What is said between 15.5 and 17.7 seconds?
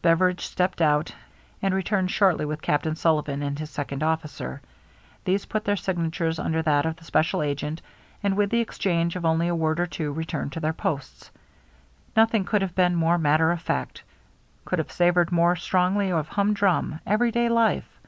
strongly of humdrum, everyday